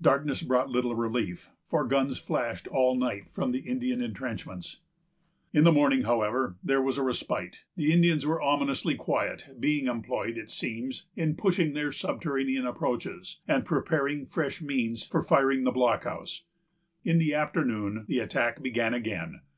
Darkness 0.00 0.40
brought 0.42 0.70
little 0.70 0.94
relief, 0.94 1.50
for 1.68 1.86
guns 1.86 2.16
flashed 2.16 2.66
all 2.68 2.96
night 2.96 3.24
from 3.34 3.52
the 3.52 3.58
Indian 3.58 4.00
intrenchments. 4.00 4.80
In 5.52 5.64
the 5.64 5.70
morning, 5.70 6.04
however, 6.04 6.56
there 6.64 6.80
was 6.80 6.96
a 6.96 7.02
respite. 7.02 7.58
The 7.76 7.92
Indians 7.92 8.24
were 8.24 8.40
ominously 8.40 8.94
quiet, 8.94 9.48
being 9.60 9.86
employed, 9.86 10.38
it 10.38 10.48
seems, 10.48 11.04
in 11.14 11.36
pushing 11.36 11.74
their 11.74 11.92
subterranean 11.92 12.64
approaches, 12.66 13.40
and 13.46 13.66
preparing 13.66 14.24
fresh 14.24 14.62
means 14.62 15.04
for 15.06 15.22
firing 15.22 15.64
the 15.64 15.72
blockhouse. 15.72 16.44
In 17.04 17.18
the 17.18 17.34
afternoon 17.34 18.06
the 18.08 18.20
attack 18.20 18.62
began 18.62 18.94
again. 18.94 19.42